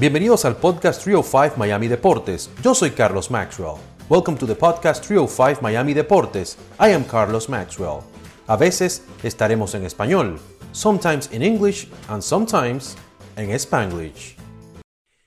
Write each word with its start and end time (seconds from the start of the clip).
Bienvenidos 0.00 0.44
al 0.44 0.56
podcast 0.56 1.02
305 1.02 1.56
Miami 1.56 1.88
Deportes. 1.88 2.52
Yo 2.62 2.72
soy 2.72 2.92
Carlos 2.92 3.32
Maxwell. 3.32 3.80
Welcome 4.08 4.38
to 4.38 4.46
the 4.46 4.54
podcast 4.54 5.04
305 5.04 5.60
Miami 5.60 5.92
Deportes. 5.92 6.56
I 6.78 6.92
am 6.92 7.02
Carlos 7.02 7.48
Maxwell. 7.48 8.04
A 8.46 8.56
veces 8.56 9.04
estaremos 9.24 9.74
en 9.74 9.84
español, 9.84 10.38
sometimes 10.70 11.32
in 11.32 11.42
English 11.42 11.88
and 12.06 12.22
sometimes 12.22 12.96
en 13.34 13.50
Spanglish. 13.50 14.36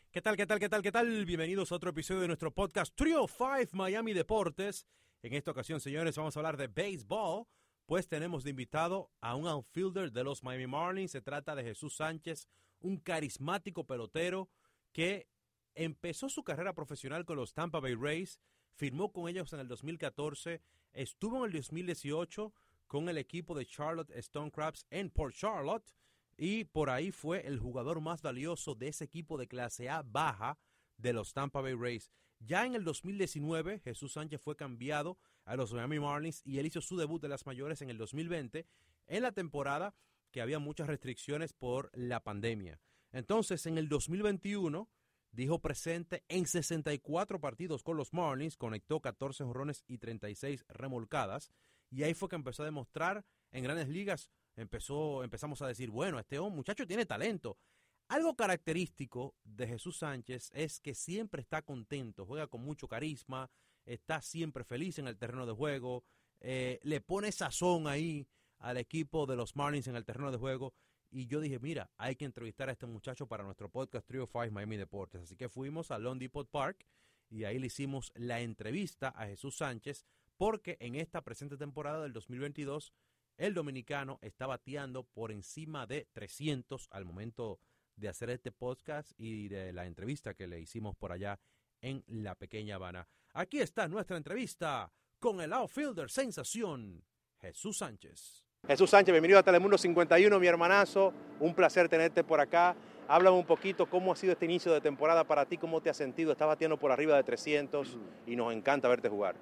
¿Qué 0.10 0.22
tal, 0.22 0.38
qué 0.38 0.46
tal, 0.46 0.58
qué 0.58 0.70
tal, 0.70 0.82
qué 0.82 0.92
tal? 0.94 1.26
Bienvenidos 1.26 1.74
a 1.74 1.76
otro 1.76 1.90
episodio 1.90 2.22
de 2.22 2.28
nuestro 2.28 2.52
podcast 2.52 2.96
305 2.96 3.76
Miami 3.76 4.14
Deportes. 4.14 4.86
En 5.22 5.34
esta 5.34 5.52
ocasión, 5.52 5.82
señores, 5.82 6.16
vamos 6.16 6.38
a 6.38 6.40
hablar 6.40 6.56
de 6.56 6.68
béisbol, 6.68 7.46
pues 7.86 8.08
tenemos 8.08 8.46
de 8.46 8.52
invitado 8.52 9.12
a 9.20 9.36
un 9.36 9.48
outfielder 9.48 10.14
de 10.14 10.24
los 10.24 10.44
Miami 10.44 10.68
Marlins. 10.68 11.12
Se 11.12 11.20
trata 11.20 11.56
de 11.56 11.64
Jesús 11.64 11.98
Sánchez, 11.98 12.48
un 12.80 12.96
carismático 12.96 13.84
pelotero 13.84 14.48
que 14.92 15.28
empezó 15.76 16.30
su 16.30 16.44
carrera 16.44 16.74
profesional 16.74 17.26
con 17.26 17.38
los 17.38 17.54
Tampa 17.54 17.80
Bay 17.80 17.96
Rays, 17.96 18.40
firmó 18.76 19.12
con 19.12 19.28
ellos 19.28 19.52
en 19.54 19.60
el 19.60 19.68
2014, 19.68 20.62
estuvo 20.94 21.38
en 21.38 21.52
el 21.52 21.58
2018 21.58 22.54
con 22.88 23.10
el 23.10 23.18
equipo 23.18 23.56
de 23.56 23.66
Charlotte 23.66 24.12
Stone 24.12 24.52
Crabs 24.52 24.86
en 24.90 25.10
Port 25.10 25.36
Charlotte 25.36 25.94
y 26.38 26.66
por 26.66 26.90
ahí 26.90 27.12
fue 27.12 27.46
el 27.48 27.60
jugador 27.60 28.02
más 28.02 28.22
valioso 28.22 28.76
de 28.76 28.90
ese 28.90 29.06
equipo 29.06 29.38
de 29.38 29.48
clase 29.48 29.90
A 29.90 30.02
baja 30.02 30.58
de 30.98 31.14
los 31.14 31.34
Tampa 31.34 31.62
Bay 31.62 31.74
Rays. 31.74 32.12
Ya 32.40 32.66
en 32.66 32.74
el 32.76 32.84
2019, 32.84 33.80
Jesús 33.80 34.14
Sánchez 34.14 34.42
fue 34.42 34.56
cambiado 34.56 35.18
a 35.46 35.56
los 35.56 35.74
Miami 35.74 36.00
Marlins 36.00 36.42
y 36.44 36.58
él 36.58 36.66
hizo 36.66 36.82
su 36.82 36.98
debut 36.98 37.22
de 37.22 37.30
las 37.30 37.46
mayores 37.46 37.82
en 37.82 37.90
el 37.90 37.98
2020, 37.98 38.66
en 39.08 39.24
la 39.24 39.32
temporada 39.32 39.94
que 40.32 40.42
había 40.42 40.60
muchas 40.60 40.88
restricciones 40.88 41.54
por 41.54 41.92
la 41.94 42.24
pandemia. 42.24 42.80
Entonces, 43.12 43.66
en 43.66 43.78
el 43.78 43.90
2021, 43.90 44.90
dijo 45.32 45.60
presente 45.60 46.24
en 46.28 46.46
64 46.46 47.40
partidos 47.40 47.84
con 47.84 47.98
los 47.98 48.14
Marlins, 48.14 48.58
conectó 48.58 49.02
14 49.02 49.44
jorrones 49.44 49.84
y 49.88 49.98
36 49.98 50.66
remolcadas, 50.70 51.52
y 51.90 52.04
ahí 52.04 52.14
fue 52.14 52.30
que 52.30 52.36
empezó 52.36 52.64
a 52.64 52.66
demostrar 52.66 53.26
en 53.52 53.64
grandes 53.64 53.90
ligas, 53.90 54.30
empezó, 54.56 55.24
empezamos 55.24 55.62
a 55.62 55.68
decir, 55.68 55.90
bueno, 55.90 56.20
este 56.20 56.40
muchacho 56.40 56.88
tiene 56.88 57.06
talento. 57.06 57.58
Algo 58.08 58.36
característico 58.36 59.36
de 59.44 59.68
Jesús 59.68 59.98
Sánchez 60.00 60.52
es 60.54 60.80
que 60.80 60.94
siempre 60.94 61.42
está 61.42 61.62
contento, 61.62 62.26
juega 62.26 62.48
con 62.48 62.62
mucho 62.62 62.88
carisma, 62.88 63.50
está 63.86 64.22
siempre 64.22 64.64
feliz 64.64 65.00
en 65.00 65.08
el 65.08 65.18
terreno 65.18 65.46
de 65.46 65.54
juego, 65.54 66.04
eh, 66.40 66.80
le 66.84 67.02
pone 67.02 67.32
sazón 67.32 67.88
ahí 67.88 68.28
al 68.60 68.78
equipo 68.78 69.26
de 69.26 69.36
los 69.36 69.56
Marlins 69.56 69.88
en 69.88 69.96
el 69.96 70.06
terreno 70.06 70.32
de 70.32 70.38
juego 70.38 70.74
y 71.12 71.28
yo 71.28 71.42
dije, 71.42 71.60
mira, 71.60 71.92
hay 71.98 72.16
que 72.16 72.26
entrevistar 72.26 72.70
a 72.70 72.72
este 72.72 72.86
muchacho 72.86 73.28
para 73.28 73.44
nuestro 73.44 73.70
podcast 73.70 74.08
Trio 74.08 74.26
5 74.32 74.52
Miami 74.52 74.78
Deportes. 74.78 75.22
Así 75.22 75.36
que 75.36 75.50
fuimos 75.50 75.92
a 75.92 76.00
Lone 76.00 76.20
Depot 76.20 76.50
Park 76.50 76.88
y 77.30 77.44
ahí 77.44 77.60
le 77.60 77.68
hicimos 77.68 78.12
la 78.16 78.40
entrevista 78.40 79.10
a 79.10 79.28
Jesús 79.28 79.58
Sánchez 79.58 80.06
porque 80.38 80.78
en 80.80 80.96
esta 80.96 81.22
presente 81.22 81.58
temporada 81.58 82.02
del 82.02 82.14
2022 82.14 82.94
el 83.38 83.54
dominicano 83.54 84.20
está 84.22 84.48
bateando 84.48 85.04
por 85.04 85.32
encima 85.32 85.86
de 85.86 86.08
300 86.14 86.88
al 86.92 87.06
momento 87.06 87.60
de 87.96 88.08
hacer 88.08 88.30
este 88.30 88.52
podcast 88.52 89.12
y 89.18 89.50
de 89.50 89.74
la 89.74 89.86
entrevista 89.86 90.34
que 90.34 90.48
le 90.48 90.62
hicimos 90.62 90.96
por 90.96 91.12
allá 91.12 91.40
en 91.82 92.04
la 92.08 92.36
pequeña 92.36 92.76
Habana. 92.76 93.08
Aquí 93.34 93.60
está 93.60 93.88
nuestra 93.88 94.18
entrevista 94.18 94.92
con 95.20 95.42
el 95.42 95.52
outfielder 95.54 96.10
sensación, 96.10 97.04
Jesús 97.40 97.80
Sánchez. 97.80 98.51
Jesús 98.68 98.92
Sánchez, 98.92 99.12
bienvenido 99.12 99.40
a 99.40 99.44
Telemundo 99.44 99.76
51, 99.76 100.40
mi 100.40 100.46
hermanazo. 100.46 101.14
Un 101.40 101.56
placer 101.56 101.90
tenerte 101.90 102.24
por 102.24 102.40
acá. 102.40 102.76
Háblame 103.08 103.36
un 103.36 103.46
poquito 103.46 103.88
cómo 103.88 104.14
ha 104.14 104.16
sido 104.16 104.34
este 104.34 104.46
inicio 104.46 104.72
de 104.72 104.80
temporada 104.80 105.24
para 105.24 105.48
ti, 105.48 105.58
cómo 105.58 105.82
te 105.82 105.90
has 105.90 105.98
sentido. 105.98 106.32
Estás 106.32 106.48
batiendo 106.48 106.78
por 106.78 106.92
arriba 106.92 107.18
de 107.18 107.24
300 107.24 107.98
y 108.28 108.36
nos 108.36 108.54
encanta 108.54 108.88
verte 108.88 109.10
jugar. 109.10 109.34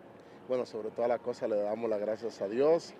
Bueno, 0.48 0.66
sobre 0.66 0.90
todas 0.92 1.10
las 1.10 1.20
cosas 1.20 1.50
le 1.50 1.58
damos 1.58 1.90
las 1.90 2.00
gracias 2.00 2.42
a 2.42 2.48
Dios. 2.48 2.94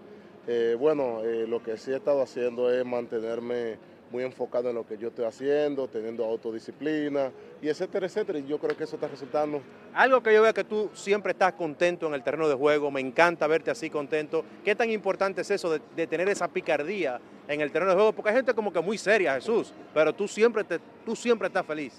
Eh, 0.46 0.76
bueno, 0.78 1.24
eh, 1.24 1.48
lo 1.48 1.64
que 1.64 1.78
sí 1.78 1.92
he 1.92 1.96
estado 1.96 2.22
haciendo 2.22 2.70
es 2.70 2.86
mantenerme 2.86 3.78
muy 4.12 4.24
enfocado 4.24 4.70
en 4.70 4.76
lo 4.76 4.86
que 4.86 4.98
yo 4.98 5.10
estoy 5.10 5.26
haciendo, 5.26 5.88
teniendo 5.88 6.26
autodisciplina 6.26 7.32
y 7.62 7.70
etcétera, 7.70 8.06
etcétera. 8.06 8.40
Y 8.40 8.46
yo 8.46 8.58
creo 8.60 8.76
que 8.76 8.84
eso 8.84 8.96
está 8.96 9.08
resultando. 9.08 9.62
Algo 9.94 10.22
que 10.22 10.34
yo 10.34 10.42
veo 10.42 10.54
que 10.54 10.64
tú 10.64 10.90
siempre 10.94 11.32
estás 11.32 11.54
contento 11.54 12.08
en 12.08 12.14
el 12.14 12.24
terreno 12.24 12.48
de 12.48 12.56
juego, 12.56 12.92
me 12.92 13.02
encanta 13.02 13.48
verte 13.48 13.72
así 13.72 13.90
contento. 13.90 14.44
¿Qué 14.64 14.76
tan 14.76 14.90
importante 14.90 15.42
es 15.42 15.52
eso 15.52 15.72
de, 15.72 16.08
tener 16.08 16.30
esa 16.30 16.48
picardía 16.48 17.20
en 17.48 17.62
el 17.62 17.72
terreno 17.72 17.92
de 17.92 17.96
juego? 17.96 18.14
Porque 18.14 18.30
hay 18.30 18.36
gente 18.38 18.54
como 18.54 18.72
que 18.72 18.80
muy 18.80 18.98
seria, 18.98 19.36
Jesús, 19.36 19.74
pero 19.94 20.14
tú 20.14 20.28
siempre, 20.28 20.64
te, 20.64 20.80
tú 21.06 21.16
siempre 21.16 21.48
estás 21.48 21.66
feliz. 21.66 21.94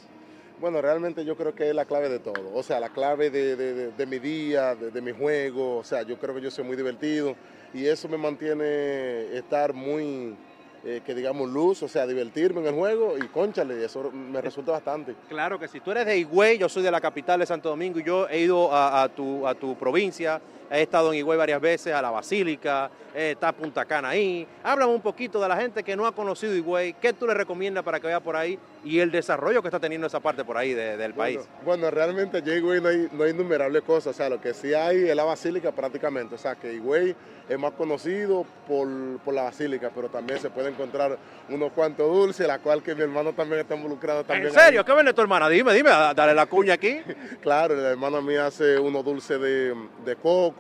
Bueno, 0.61 0.83
realmente 0.83 1.25
yo 1.25 1.37
creo 1.37 1.55
que 1.55 1.71
es 1.71 1.75
la 1.75 1.87
clave 1.87 2.11
de 2.11 2.19
todo. 2.19 2.53
O 2.53 2.63
sea, 2.63 2.81
la 2.81 2.91
clave 2.91 3.31
de, 3.31 4.07
mi 4.07 4.19
día, 4.19 4.75
de, 4.75 5.01
mi 5.01 5.11
juego. 5.11 5.79
O 5.79 5.85
sea, 5.85 6.03
yo 6.03 6.19
creo 6.19 6.35
que 6.35 6.43
yo 6.43 6.51
soy 6.51 6.65
muy 6.65 6.77
divertido 6.77 7.35
y 7.73 7.87
eso 7.87 8.09
me 8.09 8.19
mantiene 8.19 9.35
estar 9.35 9.73
muy 9.73 10.37
eh, 10.85 11.03
que 11.05 11.15
digamos 11.15 11.51
luz, 11.51 11.83
o 11.83 11.89
sea, 11.89 12.07
divertirme 12.07 12.61
en 12.61 12.69
el 12.69 12.75
juego 12.75 13.17
y 13.19 13.29
conchale, 13.29 13.85
eso 13.85 14.11
me 14.11 14.41
resulta 14.41 14.73
bastante. 14.73 15.15
Claro 15.29 15.59
que 15.59 15.69
si 15.69 15.81
tú 15.81 15.91
eres 15.91 16.07
de 16.07 16.19
Higüey, 16.19 16.57
yo 16.57 16.71
soy 16.71 16.83
de 16.83 16.91
la 16.91 17.01
capital 17.01 17.41
de 17.41 17.47
Santo 17.47 17.69
Domingo 17.69 18.01
y 18.01 18.05
yo 18.05 18.27
he 18.29 18.41
ido 18.41 18.71
a, 18.73 19.07
tu, 19.09 19.47
a 19.47 19.55
tu 19.55 19.77
provincia, 19.77 20.41
he 20.71 20.83
estado 20.83 21.13
en 21.13 21.19
Higüey 21.19 21.37
varias 21.37 21.61
veces, 21.61 21.93
a 21.93 22.01
la 22.01 22.11
Basílica, 22.11 22.91
está 23.15 23.53
Punta 23.53 23.85
Cana 23.85 24.11
ahí. 24.11 24.47
Háblame 24.63 24.93
un 24.93 25.01
poquito 25.01 25.41
de 25.41 25.49
la 25.49 25.57
gente 25.57 25.83
que 25.83 25.97
no 25.97 26.07
ha 26.07 26.13
conocido 26.13 26.55
Higüey, 26.55 26.95
¿qué 26.95 27.13
tú 27.13 27.27
le 27.27 27.35
recomiendas 27.35 27.83
para 27.85 27.99
que 27.99 28.07
vaya 28.07 28.21
por 28.21 28.37
ahí 28.37 28.59
y 28.85 29.01
el 29.01 29.11
desarrollo 29.11 29.63
que 29.63 29.69
está 29.69 29.81
teniendo 29.81 30.07
esa 30.07 30.21
parte 30.21 30.45
por 30.45 30.57
ahí 30.57 30.75
del 30.75 31.15
país? 31.15 31.41
Bueno, 31.65 31.91
realmente 31.91 32.39
allí 32.39 32.53
Higüey 32.53 32.81
no 32.81 32.89
hay, 32.89 33.09
no 33.13 33.25
hay 33.25 33.31
innumerables 33.31 33.83
cosas, 33.83 34.15
o 34.15 34.17
sea, 34.17 34.29
lo 34.29 34.41
que 34.41 34.55
sí 34.55 34.73
hay 34.75 35.09
es 35.09 35.17
la 35.17 35.25
Basílica 35.25 35.73
prácticamente, 35.73 36.35
o 36.35 36.39
sea, 36.39 36.55
que 36.55 36.73
Higüey 36.73 37.17
es 37.51 37.59
más 37.59 37.73
conocido 37.73 38.47
por, 38.69 38.89
la 39.35 39.43
basílica, 39.43 39.91
pero 39.93 40.09
también 40.09 40.39
se 40.39 40.51
puede 40.51 40.69
encontrar 40.71 41.19
unos 41.49 41.73
cuantos 41.73 42.09
dulces, 42.09 42.47
la 42.47 42.61
cual 42.61 42.81
que 42.81 42.95
mi 42.95 43.03
hermano 43.03 43.33
también 43.33 43.61
está 43.61 43.75
involucrado 43.75 44.23
también. 44.23 44.49
¿En 44.49 44.55
serio? 44.55 44.85
¿Qué 44.85 44.93
vende 44.93 45.13
tu 45.13 45.21
hermana? 45.21 45.49
Dime, 45.49 45.75
dime, 45.75 45.91
dale 45.91 46.33
la 46.33 46.47
cuña 46.47 46.75
aquí. 46.75 47.01
claro, 47.43 47.75
la 47.75 47.91
hermana 47.91 48.21
mía 48.21 48.47
hace 48.47 48.79
unos 48.79 49.05
dulces 49.05 49.41
de, 49.41 49.75
de 50.05 50.17
coco, 50.17 50.60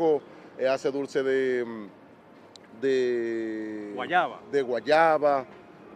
eh, 0.59 0.69
hace 0.69 0.91
dulce 0.91 1.23
de, 1.23 1.65
de 2.81 3.93
guayaba. 3.95 4.41
De 4.51 4.63
guayaba 4.63 5.47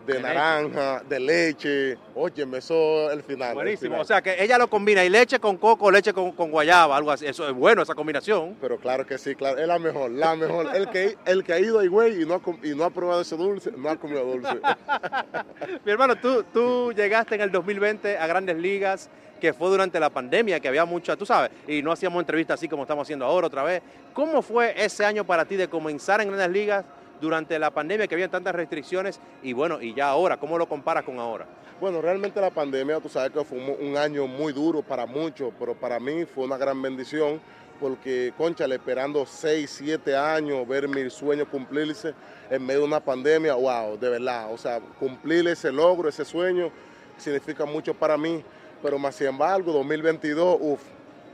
de, 0.07 0.21
naranja, 0.21 1.03
de 1.09 1.21
leche. 1.21 1.99
Oye, 2.15 2.47
me 2.47 2.59
eso 2.59 3.11
el 3.11 3.23
final. 3.23 3.55
Buenísimo. 3.55 4.01
O 4.01 4.05
sea 4.05 4.23
que 4.23 4.43
ella 4.43 4.59
lo 4.59 4.69
combina 4.69 5.05
y 5.05 5.09
leche 5.09 5.39
con 5.39 5.57
coco, 5.57 5.91
leche 5.91 6.13
con, 6.13 6.33
guayaba, 6.33 6.97
algo 6.97 7.11
así. 7.11 7.27
Eso 7.27 7.49
es 7.49 7.55
bueno, 7.55 7.83
esa 7.83 7.95
combinación. 7.95 8.57
Pero 8.61 8.79
claro 8.79 9.07
que 9.07 9.19
sí, 9.19 9.35
claro. 9.35 9.59
Es 9.59 9.67
la 9.67 9.79
mejor, 9.79 10.11
la 10.11 10.37
mejor. 10.37 10.75
el, 10.75 10.89
que, 10.89 11.17
el 11.25 11.45
que 11.45 11.53
ha 11.53 11.59
ido 11.59 11.79
ahí, 11.81 11.89
güey, 11.89 12.23
y 12.23 12.27
no, 12.27 12.35
ha, 12.35 12.67
y 12.67 12.75
no 12.75 12.85
ha 12.85 12.91
probado 12.91 13.23
ese 13.23 13.37
dulce, 13.37 13.73
no 13.77 13.89
ha 13.89 13.97
comido 13.97 14.25
dulce. 14.25 14.55
Mi 15.85 15.93
hermano, 15.93 16.17
tú, 16.17 16.45
tú 16.53 16.93
llegaste 16.93 17.35
en 17.35 17.41
el 17.41 17.51
2020 17.51 18.19
a 18.19 18.27
Grandes 18.27 18.57
Ligas 18.57 19.11
que 19.44 19.53
fue 19.53 19.69
durante 19.69 20.00
la 20.00 20.09
pandemia, 20.09 20.59
que 20.59 20.69
había 20.69 20.87
mucha, 20.87 21.16
tú 21.16 21.27
sabes, 21.27 21.50
y 21.69 21.82
no 21.82 21.93
hacíamos 21.93 22.19
entrevistas 22.19 22.59
así 22.59 22.66
como 22.66 22.84
estamos 22.84 23.05
haciendo 23.05 23.27
ahora 23.27 23.49
otra 23.49 23.62
vez. 23.62 23.82
¿Cómo 24.15 24.41
fue 24.41 24.72
ese 24.82 25.05
año 25.05 25.22
para 25.27 25.44
ti 25.44 25.55
de 25.55 25.69
comenzar 25.69 26.22
en 26.22 26.28
Grandes 26.28 26.49
Ligas 26.49 26.87
durante 27.21 27.59
la 27.59 27.71
pandemia 27.71 28.06
que 28.06 28.15
había 28.15 28.31
tantas 28.31 28.55
restricciones 28.55 29.21
y 29.43 29.53
bueno, 29.53 29.82
y 29.82 29.93
ya 29.93 30.09
ahora, 30.09 30.38
¿cómo 30.38 30.56
lo 30.56 30.66
comparas 30.66 31.05
con 31.05 31.19
ahora? 31.19 31.44
Bueno, 31.78 32.00
realmente 32.00 32.41
la 32.41 32.49
pandemia, 32.49 33.00
tú 33.00 33.10
sabes 33.10 33.32
que 33.32 33.44
fue 33.44 33.59
un, 33.59 33.99
año 33.99 34.27
muy 34.27 34.55
duro 34.55 34.81
para 34.81 35.05
muchos, 35.05 35.53
pero 35.59 35.75
para 35.75 36.00
mí 36.00 36.25
fue 36.25 36.47
una 36.47 36.56
gran 36.56 36.81
bendición 36.81 37.38
porque, 37.78 38.32
conchale, 38.38 38.76
esperando 38.76 39.26
6, 39.26 39.71
7 39.71 40.16
años, 40.16 40.66
ver 40.66 40.88
mi 40.88 41.11
sueño 41.11 41.47
cumplirse 41.50 42.14
en 42.49 42.64
medio 42.64 42.81
de 42.81 42.87
una 42.87 43.00
pandemia, 43.00 43.52
wow, 43.52 43.99
de 43.99 44.08
verdad, 44.08 44.50
o 44.50 44.56
sea, 44.56 44.81
cumplir 44.99 45.47
ese 45.49 45.70
logro, 45.70 46.08
ese 46.08 46.25
sueño, 46.25 46.70
significa 47.19 47.67
mucho 47.67 47.93
para 47.93 48.17
mí, 48.17 48.43
pero 48.85 48.99
más 48.99 49.15
sin 49.15 49.29
embargo, 49.29 49.73
2022, 49.73 50.59
uff, 50.61 50.83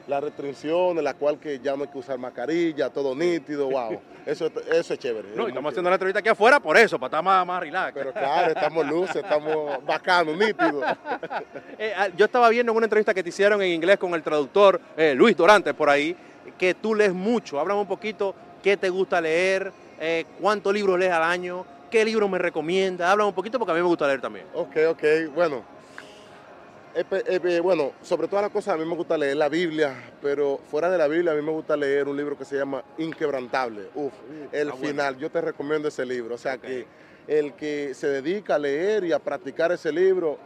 las 0.06 0.22
restricciones, 0.22 1.02
la 1.02 1.14
cual 1.14 1.36
que 1.40 1.58
ya 1.58 1.74
no 1.76 1.82
hay 1.82 1.88
que 1.90 1.98
usar 1.98 2.16
mascarilla, 2.16 2.90
todo 2.90 3.12
nítido, 3.12 3.68
wow. 3.68 4.00
Eso, 4.24 4.52
eso 4.72 4.94
es 4.94 5.00
chévere. 5.00 5.30
No, 5.34 5.48
estamos 5.48 5.72
haciendo 5.72 5.90
la 5.90 5.96
entrevista 5.96 6.20
aquí 6.20 6.28
afuera 6.28 6.60
por 6.60 6.76
eso, 6.76 6.96
para 6.96 7.08
estar 7.08 7.24
más, 7.24 7.44
más 7.44 7.60
relax. 7.60 7.92
Pero 7.92 8.12
claro, 8.12 8.52
estamos 8.52 8.86
luces, 8.86 9.16
estamos 9.16 9.84
bacanos, 9.84 10.38
nítidos. 10.38 10.84
Eh, 11.78 11.94
ah, 11.96 12.08
yo 12.14 12.26
estaba 12.26 12.50
viendo 12.50 12.72
en 12.72 12.76
una 12.76 12.84
entrevista 12.84 13.14
que 13.14 13.22
te 13.22 13.30
hicieron 13.30 13.62
en 13.62 13.70
inglés 13.70 13.96
con 13.96 14.12
el 14.12 14.22
traductor 14.22 14.78
eh, 14.98 15.14
Luis 15.14 15.34
Dorantes 15.34 15.72
por 15.72 15.88
ahí, 15.88 16.14
que 16.58 16.74
tú 16.74 16.94
lees 16.94 17.14
mucho. 17.14 17.58
Háblame 17.58 17.80
un 17.80 17.86
poquito 17.86 18.34
qué 18.62 18.76
te 18.76 18.90
gusta 18.90 19.18
leer, 19.18 19.72
eh, 19.98 20.26
cuántos 20.38 20.74
libros 20.74 20.98
lees 20.98 21.12
al 21.12 21.22
año, 21.22 21.64
qué 21.90 22.04
libro 22.04 22.28
me 22.28 22.36
recomiendas. 22.36 23.10
Háblame 23.10 23.28
un 23.28 23.34
poquito 23.34 23.58
porque 23.58 23.72
a 23.72 23.74
mí 23.74 23.80
me 23.80 23.88
gusta 23.88 24.06
leer 24.06 24.20
también. 24.20 24.44
Ok, 24.52 24.76
ok, 24.90 25.02
bueno 25.34 25.79
bueno, 27.62 27.92
sobre 28.02 28.28
todas 28.28 28.42
las 28.42 28.52
cosas 28.52 28.74
a 28.74 28.76
mí 28.76 28.84
me 28.84 28.94
gusta 28.94 29.16
leer 29.16 29.36
la 29.36 29.48
Biblia, 29.48 30.12
pero 30.20 30.58
fuera 30.70 30.90
de 30.90 30.98
la 30.98 31.06
Biblia 31.06 31.32
a 31.32 31.34
mí 31.34 31.42
me 31.42 31.52
gusta 31.52 31.76
leer 31.76 32.08
un 32.08 32.16
libro 32.16 32.36
que 32.36 32.44
se 32.44 32.56
llama 32.56 32.82
Inquebrantable. 32.98 33.88
Uf, 33.94 34.12
el 34.52 34.72
final, 34.74 35.16
yo 35.18 35.30
te 35.30 35.40
recomiendo 35.40 35.88
ese 35.88 36.04
libro. 36.04 36.34
O 36.34 36.38
sea 36.38 36.58
que 36.58 36.86
el 37.26 37.52
que 37.54 37.94
se 37.94 38.08
dedica 38.08 38.56
a 38.56 38.58
leer 38.58 39.04
y 39.04 39.12
a 39.12 39.18
practicar 39.18 39.72
ese 39.72 39.92
libro, 39.92 40.38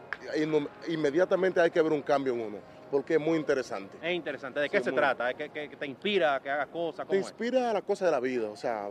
inmediatamente 0.88 1.60
hay 1.60 1.70
que 1.70 1.80
ver 1.80 1.92
un 1.92 2.02
cambio 2.02 2.34
en 2.34 2.40
uno 2.40 2.74
porque 2.90 3.14
es 3.14 3.20
muy 3.20 3.36
interesante. 3.36 3.96
Es 4.00 4.14
interesante. 4.14 4.60
¿De 4.60 4.70
qué 4.70 4.80
se 4.80 4.92
trata? 4.92 5.34
¿Qué, 5.34 5.48
te 5.48 5.86
inspira 5.86 6.36
a 6.36 6.40
que 6.40 6.48
hagas 6.48 6.68
cosas? 6.68 7.08
Te 7.08 7.16
inspira 7.16 7.70
a 7.70 7.72
la 7.72 7.82
cosa 7.82 8.04
de 8.04 8.12
la 8.12 8.20
vida, 8.20 8.48
o 8.48 8.56
sea, 8.56 8.88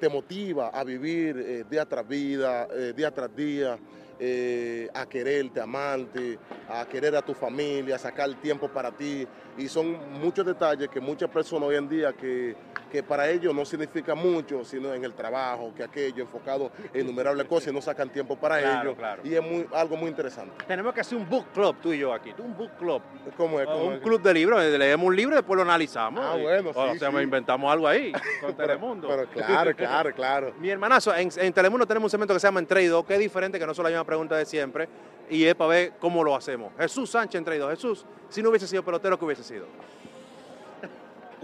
te 0.00 0.08
motiva 0.08 0.68
a 0.68 0.82
vivir 0.82 1.36
eh, 1.38 1.64
día 1.68 1.84
tras 1.84 2.08
vida, 2.08 2.66
eh, 2.72 2.94
día 2.96 3.10
tras 3.10 3.36
día. 3.36 3.78
Eh, 4.18 4.88
a 4.94 5.06
quererte, 5.06 5.60
amarte, 5.60 6.38
a 6.68 6.86
querer 6.86 7.16
a 7.16 7.22
tu 7.22 7.34
familia, 7.34 7.96
a 7.96 7.98
sacar 7.98 8.32
tiempo 8.34 8.68
para 8.68 8.90
ti. 8.90 9.26
Y 9.56 9.68
son 9.68 9.98
muchos 10.20 10.46
detalles 10.46 10.88
que 10.88 11.00
muchas 11.00 11.28
personas 11.30 11.68
hoy 11.68 11.76
en 11.76 11.88
día 11.88 12.12
que, 12.12 12.56
que 12.90 13.02
para 13.02 13.28
ellos 13.28 13.54
no 13.54 13.64
significa 13.64 14.14
mucho, 14.14 14.64
sino 14.64 14.94
en 14.94 15.04
el 15.04 15.14
trabajo, 15.14 15.72
que 15.74 15.82
aquello, 15.82 16.22
enfocado 16.22 16.70
en 16.92 17.00
innumerables 17.00 17.46
cosas 17.46 17.72
y 17.72 17.74
no 17.74 17.80
sacan 17.80 18.08
tiempo 18.08 18.36
para 18.36 18.60
ellos. 18.60 18.96
Y 19.24 19.34
es 19.34 19.42
muy, 19.42 19.66
algo 19.72 19.96
muy 19.96 20.08
interesante. 20.08 20.64
Tenemos 20.66 20.94
que 20.94 21.00
hacer 21.00 21.18
un 21.18 21.28
book 21.28 21.46
club 21.52 21.76
tú 21.82 21.92
y 21.92 21.98
yo 21.98 22.12
aquí, 22.12 22.32
un 22.38 22.56
book 22.56 22.70
club. 22.78 23.02
¿Cómo 23.36 23.60
es? 23.60 23.66
un 23.66 23.98
club 23.98 24.22
de 24.22 24.32
libros, 24.32 24.62
leemos 24.62 25.06
un 25.06 25.16
libro 25.16 25.34
y 25.34 25.38
después 25.38 25.56
lo 25.56 25.62
analizamos. 25.62 26.24
Ah, 26.24 26.36
bueno, 26.40 26.72
sí, 26.72 26.78
O 26.78 26.98
sea, 26.98 27.10
me 27.10 27.22
inventamos 27.22 27.72
algo 27.72 27.88
ahí 27.88 28.12
con 28.40 28.54
Telemundo. 28.56 29.08
pero, 29.08 29.26
claro, 29.28 29.74
claro, 29.74 30.12
claro. 30.14 30.54
Mi 30.58 30.70
hermanazo, 30.70 31.14
en, 31.14 31.30
en, 31.36 31.52
Telemundo 31.52 31.86
tenemos 31.86 32.06
un 32.06 32.10
segmento 32.10 32.34
que 32.34 32.40
se 32.40 32.46
llama 32.46 32.60
Entreido, 32.60 33.04
que 33.04 33.14
es 33.14 33.20
diferente, 33.20 33.58
que 33.58 33.66
no 33.66 33.74
solo 33.74 33.88
hay 33.88 33.94
una 33.94 34.03
pregunta 34.04 34.36
de 34.36 34.44
siempre, 34.44 34.88
y 35.28 35.44
es 35.44 35.54
para 35.54 35.68
ver 35.68 35.92
cómo 35.98 36.22
lo 36.22 36.34
hacemos. 36.34 36.72
Jesús 36.78 37.10
Sánchez 37.10 37.38
Entreido. 37.38 37.68
Jesús, 37.70 38.04
si 38.28 38.42
no 38.42 38.50
hubiese 38.50 38.66
sido 38.66 38.84
pelotero, 38.84 39.18
¿qué 39.18 39.24
hubiese 39.24 39.42
sido? 39.42 39.66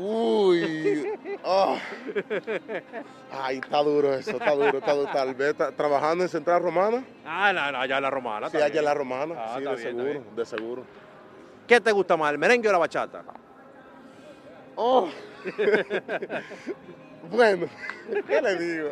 Uy, 0.02 1.12
oh. 1.44 1.76
ay, 3.30 3.58
está 3.58 3.82
duro 3.82 4.14
eso, 4.14 4.30
está 4.30 4.52
duro, 4.52 4.78
está 4.78 4.94
duro. 4.94 5.12
Tal 5.12 5.34
vez 5.34 5.54
trabajando 5.76 6.24
en 6.24 6.30
Central 6.30 6.62
Romana. 6.62 7.04
Ah, 7.26 7.52
no, 7.52 7.78
allá 7.78 7.98
en 7.98 8.02
la 8.02 8.10
Romana. 8.10 8.48
Sí, 8.48 8.56
allá 8.56 8.78
en 8.78 8.84
la 8.84 8.94
Romana, 8.94 9.34
ah, 9.36 9.56
sí, 9.58 9.64
de 9.64 9.76
seguro, 9.76 10.24
de 10.34 10.46
seguro. 10.46 10.84
¿Qué 11.66 11.80
te 11.82 11.92
gusta 11.92 12.16
más, 12.16 12.32
el 12.32 12.38
merengue 12.38 12.68
o 12.68 12.72
la 12.72 12.78
bachata? 12.78 13.22
Oh. 14.76 15.08
bueno, 17.30 17.66
¿qué 18.26 18.42
le 18.42 18.56
digo? 18.56 18.90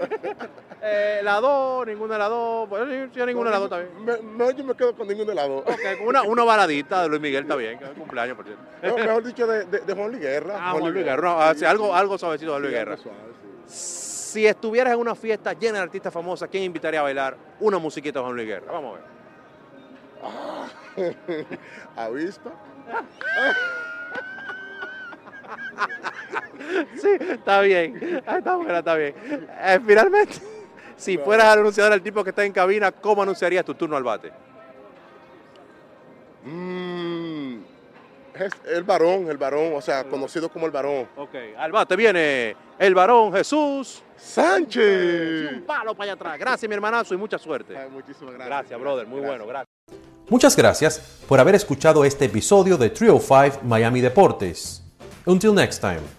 Eh, 0.80 1.20
la 1.22 1.40
dos, 1.40 1.86
ninguna 1.86 2.14
de 2.14 2.18
las 2.18 2.28
dos. 2.28 2.68
Bueno, 2.68 3.10
si 3.12 3.26
ninguna 3.26 3.50
de 3.50 3.58
las 3.58 3.60
dos 3.60 3.70
también. 3.70 4.38
no, 4.38 4.50
yo 4.50 4.64
me 4.64 4.74
quedo 4.74 4.94
con 4.94 5.08
ninguna 5.08 5.30
de 5.30 5.34
las 5.34 5.48
dos. 5.48 5.62
Ok, 5.66 6.06
una, 6.06 6.22
una 6.22 6.44
baladita 6.44 7.02
de 7.02 7.08
Luis 7.08 7.20
Miguel 7.20 7.42
está 7.42 7.56
bien, 7.56 7.78
que 7.78 7.84
es 7.84 7.90
cumpleaños, 7.90 8.36
por 8.36 8.46
cierto. 8.46 8.62
No, 8.82 8.96
mejor 8.96 9.24
dicho, 9.24 9.46
de, 9.46 9.64
de, 9.64 9.94
Juan 9.94 10.10
Luis 10.10 10.22
Guerra. 10.22 10.54
Ah, 10.56 10.72
Juan, 10.72 10.92
Luis 10.92 11.04
Guerra. 11.04 11.50
algo, 11.50 11.94
algo 11.94 12.18
suavecito 12.18 12.54
de 12.54 12.60
Luis 12.60 12.72
Guerra. 12.72 12.96
Si 13.66 14.46
estuvieras 14.46 14.92
en 14.92 15.00
una 15.00 15.14
fiesta 15.14 15.52
llena 15.52 15.78
de 15.78 15.84
artistas 15.84 16.12
famosos, 16.12 16.48
¿quién 16.48 16.62
invitaría 16.62 17.00
a 17.00 17.04
bailar 17.04 17.36
una 17.60 17.78
musiquita 17.78 18.20
de 18.20 18.24
Juan 18.24 18.36
Luis 18.36 18.46
Guerra? 18.46 18.72
Vamos 18.72 18.92
a 18.92 19.00
ver. 19.00 19.08
Ah, 20.22 20.66
¿Ha 21.96 22.08
visto? 22.10 22.52
sí, 27.00 27.08
está 27.20 27.60
bien. 27.60 28.22
Está 28.26 28.56
buena, 28.56 28.78
está 28.78 28.94
bien. 28.94 29.14
Eh, 29.60 29.80
finalmente, 29.86 30.34
si 30.96 31.18
fueras 31.18 31.46
a 31.46 31.52
anunciar 31.52 31.92
al 31.92 32.02
tipo 32.02 32.22
que 32.24 32.30
está 32.30 32.44
en 32.44 32.52
cabina, 32.52 32.92
¿cómo 32.92 33.22
anunciarías 33.22 33.64
tu 33.64 33.74
turno 33.74 33.96
al 33.96 34.04
bate? 34.04 34.32
Mm, 36.44 37.58
el 38.66 38.84
varón, 38.84 39.28
el 39.28 39.36
varón, 39.36 39.72
o 39.74 39.80
sea, 39.80 40.04
conocido 40.04 40.48
como 40.48 40.66
el 40.66 40.72
varón. 40.72 41.08
Ok, 41.16 41.34
al 41.56 41.72
bate 41.72 41.96
viene 41.96 42.56
el 42.78 42.94
varón 42.94 43.32
Jesús 43.32 44.02
Sánchez. 44.16 45.52
un 45.52 45.62
palo 45.62 45.94
para 45.94 46.04
allá 46.04 46.12
atrás. 46.14 46.38
Gracias, 46.38 46.68
mi 46.68 46.74
hermanazo, 46.74 47.14
y 47.14 47.16
mucha 47.16 47.38
suerte. 47.38 47.74
muchísimas 47.90 48.34
gracias. 48.34 48.48
Gracias, 48.48 48.80
brother. 48.80 49.06
Muy 49.06 49.20
bueno, 49.20 49.46
gracias. 49.46 49.68
Muchas 50.28 50.56
gracias 50.56 51.22
por 51.26 51.40
haber 51.40 51.54
escuchado 51.54 52.04
este 52.04 52.26
episodio 52.26 52.76
de 52.76 52.90
Trio 52.90 53.18
5 53.18 53.60
Miami 53.62 54.00
Deportes. 54.00 54.82
Until 55.24 55.54
next 55.54 55.80
time. 55.80 56.17